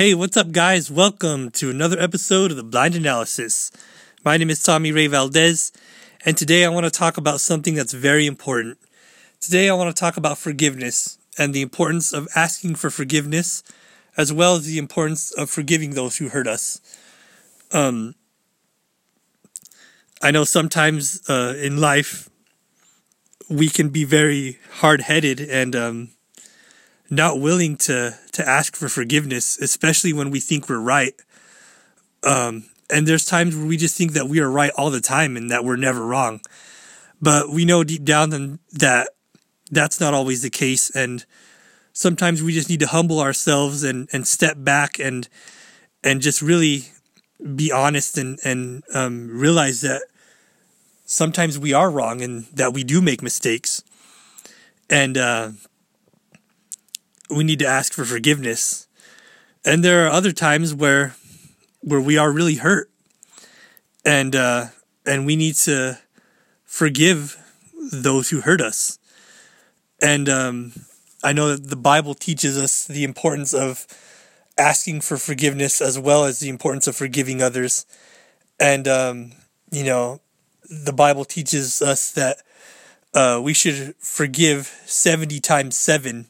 [0.00, 0.90] Hey, what's up, guys?
[0.90, 3.70] Welcome to another episode of the Blind Analysis.
[4.24, 5.72] My name is Tommy Ray Valdez,
[6.24, 8.78] and today I want to talk about something that's very important.
[9.40, 13.62] Today, I want to talk about forgiveness and the importance of asking for forgiveness,
[14.16, 16.80] as well as the importance of forgiving those who hurt us.
[17.70, 18.14] Um,
[20.22, 22.30] I know sometimes uh, in life
[23.50, 26.10] we can be very hard headed and um,
[27.10, 31.14] not willing to to ask for forgiveness, especially when we think we're right.
[32.22, 35.36] Um, and there's times where we just think that we are right all the time
[35.36, 36.40] and that we're never wrong.
[37.20, 39.10] But we know deep down that
[39.70, 40.90] that's not always the case.
[40.90, 41.24] And
[41.92, 45.28] sometimes we just need to humble ourselves and, and step back and
[46.02, 46.84] and just really
[47.54, 50.02] be honest and, and um, realize that
[51.04, 53.82] sometimes we are wrong and that we do make mistakes.
[54.88, 55.50] And uh,
[57.30, 58.86] we need to ask for forgiveness.
[59.64, 61.14] And there are other times where
[61.82, 62.90] where we are really hurt,
[64.04, 64.66] and uh,
[65.06, 65.98] and we need to
[66.64, 67.36] forgive
[67.92, 68.98] those who hurt us.
[70.02, 70.72] And um,
[71.22, 73.86] I know that the Bible teaches us the importance of
[74.58, 77.86] asking for forgiveness as well as the importance of forgiving others.
[78.58, 79.32] And um,
[79.70, 80.20] you know,
[80.68, 82.38] the Bible teaches us that
[83.12, 86.28] uh, we should forgive seventy times seven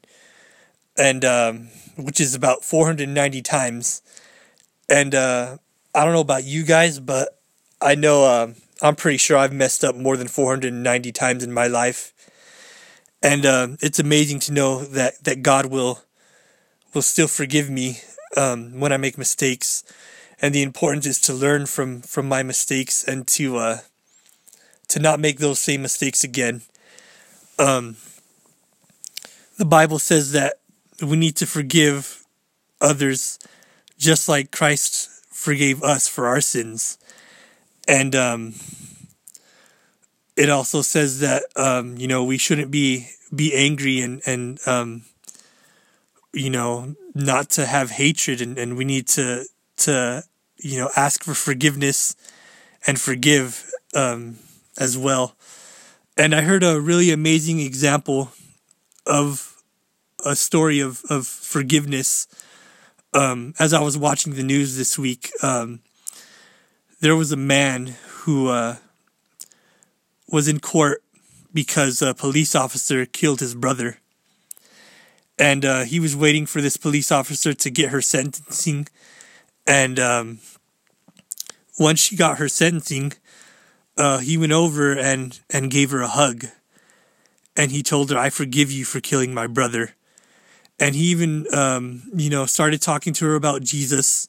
[1.01, 4.03] and um, which is about 490 times.
[4.89, 5.57] And uh,
[5.95, 7.41] I don't know about you guys, but
[7.81, 11.67] I know uh, I'm pretty sure I've messed up more than 490 times in my
[11.67, 12.13] life.
[13.23, 16.01] And uh, it's amazing to know that that God will
[16.95, 17.99] will still forgive me
[18.37, 19.83] um, when I make mistakes.
[20.43, 23.79] And the importance is to learn from from my mistakes and to uh,
[24.89, 26.63] to not make those same mistakes again.
[27.59, 27.97] Um,
[29.59, 30.60] the Bible says that
[31.03, 32.25] we need to forgive
[32.81, 33.39] others
[33.99, 36.99] just like Christ forgave us for our sins.
[37.87, 38.55] And um,
[40.37, 45.03] it also says that um, you know we shouldn't be be angry and and um,
[46.33, 49.45] you know not to have hatred and, and we need to
[49.77, 50.25] to
[50.57, 52.17] you know ask for forgiveness
[52.87, 54.37] and forgive um,
[54.79, 55.35] as well.
[56.17, 58.31] And I heard a really amazing example
[59.07, 59.50] of
[60.25, 62.27] a story of of forgiveness.
[63.13, 65.81] Um, as I was watching the news this week, um,
[67.01, 68.77] there was a man who uh,
[70.29, 71.03] was in court
[71.53, 73.99] because a police officer killed his brother,
[75.39, 78.87] and uh, he was waiting for this police officer to get her sentencing,
[79.67, 80.39] and um,
[81.79, 83.13] once she got her sentencing,
[83.97, 86.45] uh, he went over and and gave her a hug,
[87.57, 89.95] and he told her, "I forgive you for killing my brother."
[90.81, 94.27] And he even um, you know started talking to her about jesus.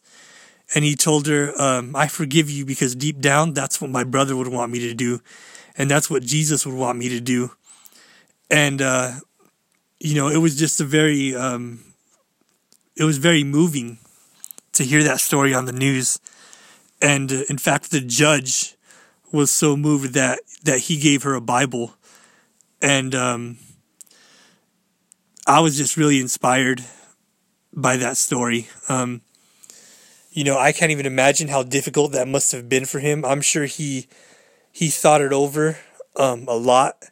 [0.73, 4.35] And he told her um, i forgive you because deep down that's what my brother
[4.35, 5.21] would want me to do.
[5.77, 7.51] And that's what jesus would want me to do.
[8.49, 9.13] And uh,
[9.99, 11.93] you know it was just a very um,
[12.95, 13.97] it was very moving
[14.73, 16.19] to hear that story on the news.
[17.01, 18.75] And uh, in fact the judge
[19.31, 21.95] was so moved that that he gave her a bible.
[22.81, 23.57] And um,
[25.47, 26.83] I was just really inspired
[27.73, 28.67] by that story.
[28.89, 29.21] Um,
[30.31, 33.25] you know, I can't even imagine how difficult that must have been for him.
[33.25, 34.07] I'm sure he
[34.71, 35.77] he thought it over
[36.15, 37.03] um, a lot,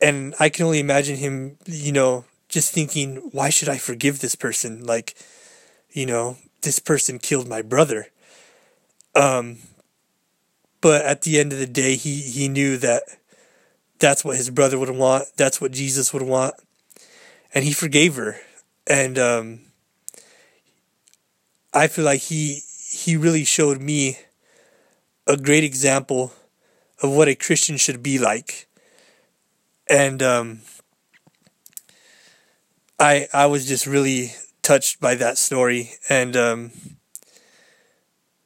[0.00, 1.58] and I can only imagine him.
[1.66, 4.86] You know, just thinking, why should I forgive this person?
[4.86, 5.14] Like,
[5.90, 8.06] you know, this person killed my brother.
[9.14, 9.58] Um,
[10.80, 13.02] but at the end of the day, he he knew that
[13.98, 15.24] that's what his brother would want.
[15.36, 16.54] That's what Jesus would want
[17.54, 18.40] and he forgave her,
[18.86, 19.60] and um,
[21.72, 24.18] I feel like he he really showed me
[25.28, 26.32] a great example
[27.02, 28.66] of what a Christian should be like,
[29.88, 30.60] and um,
[32.98, 36.72] I I was just really touched by that story, and um,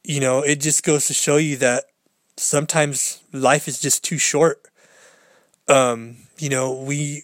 [0.03, 1.85] you know it just goes to show you that
[2.37, 4.61] sometimes life is just too short.
[5.67, 7.23] Um, you know we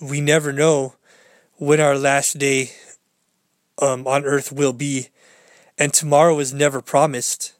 [0.00, 0.94] we never know
[1.58, 2.70] when our last day
[3.82, 5.08] um, on earth will be,
[5.76, 7.54] and tomorrow is never promised.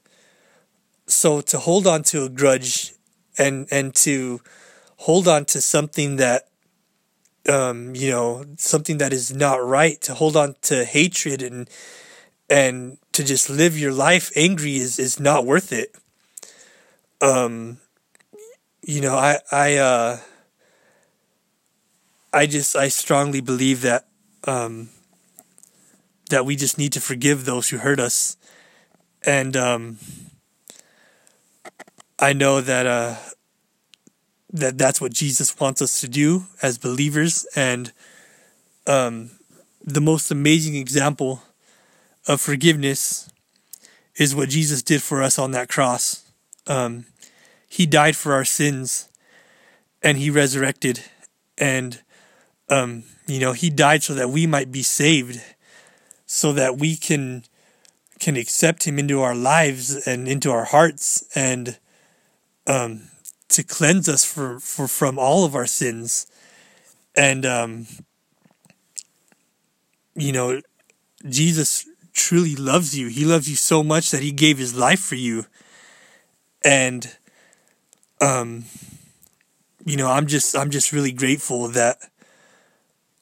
[1.07, 2.95] So to hold on to a grudge
[3.37, 4.41] and and to
[4.99, 6.49] hold on to something that
[7.49, 11.69] um, you know something that is not right, to hold on to hatred and
[12.49, 15.95] and to just live your life angry is is not worth it.
[17.21, 17.79] Um,
[18.83, 20.19] you know, I I uh
[22.33, 24.07] I just I strongly believe that
[24.45, 24.91] um,
[26.31, 28.37] that we just need to forgive those who hurt us.
[29.25, 29.99] And um,
[32.19, 33.17] I know that uh,
[34.53, 37.47] that that's what Jesus wants us to do as believers.
[37.57, 37.93] And
[38.87, 39.31] um,
[39.85, 41.43] the most amazing example
[42.27, 43.31] of forgiveness
[44.17, 46.25] is what Jesus did for us on that cross.
[46.67, 47.07] Um,
[47.69, 49.09] he died for our sins,
[50.03, 51.05] and he resurrected,
[51.57, 52.03] and
[52.71, 55.41] um, you know he died so that we might be saved,
[56.27, 57.45] so that we can
[58.19, 61.79] can accept him into our lives and into our hearts and
[62.67, 63.03] um,
[63.49, 66.27] to cleanse us for, for from all of our sins.
[67.17, 67.87] And um,
[70.15, 70.61] you know
[71.29, 73.07] jesus truly loves you.
[73.07, 75.47] He loves you so much that he gave his life for you.
[76.65, 77.17] And
[78.21, 78.65] um
[79.85, 81.99] you know i'm just i'm just really grateful that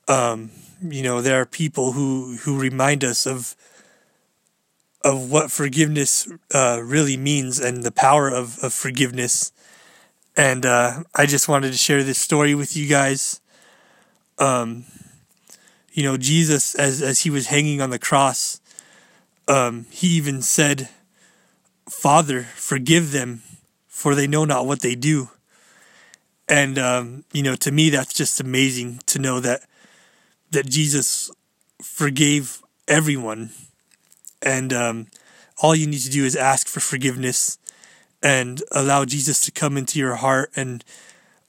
[0.08, 0.50] um
[0.82, 3.56] you know there are people who who remind us of
[5.06, 9.53] of what forgiveness uh, really means and the power of, of forgiveness.
[10.37, 13.41] And uh, I just wanted to share this story with you guys.
[14.38, 14.85] Um,
[15.93, 18.61] you know, Jesus, as as he was hanging on the cross,
[19.49, 20.88] um, he even said,
[21.88, 23.43] "Father, forgive them,
[23.87, 25.31] for they know not what they do."
[26.49, 29.62] And um, you know, to me, that's just amazing to know that
[30.51, 31.31] that Jesus
[31.83, 33.51] forgave everyone
[34.43, 35.07] and um,
[35.59, 37.59] all you need to do is ask for forgiveness
[38.23, 40.51] and allow Jesus to come into your heart.
[40.57, 40.85] And,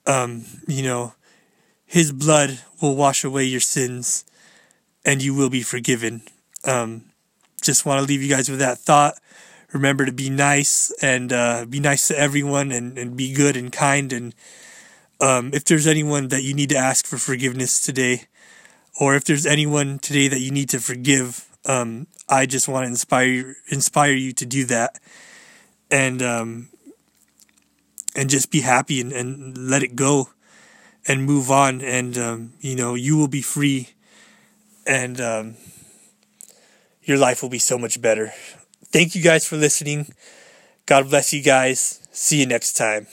[0.06, 1.14] um, you know,
[1.86, 4.24] his blood will wash away your sins
[5.04, 6.22] and you will be forgiven.
[6.64, 7.04] Um,
[7.62, 9.14] just want to leave you guys with that thought.
[9.72, 13.70] Remember to be nice and uh, be nice to everyone and, and be good and
[13.70, 14.12] kind.
[14.12, 14.34] And
[15.20, 18.24] um, if there's anyone that you need to ask for forgiveness today,
[18.98, 22.88] or if there's anyone today that you need to forgive, um, I just want to
[22.88, 24.98] inspire inspire you to do that,
[25.90, 26.68] and um,
[28.16, 30.30] and just be happy and, and let it go,
[31.06, 33.90] and move on, and um, you know you will be free,
[34.86, 35.56] and um,
[37.02, 38.32] your life will be so much better.
[38.86, 40.08] Thank you guys for listening.
[40.86, 42.00] God bless you guys.
[42.12, 43.06] See you next time.